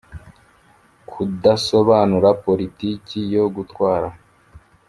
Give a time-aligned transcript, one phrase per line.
[1.09, 4.07] Kudasobanura politiki yo gutwara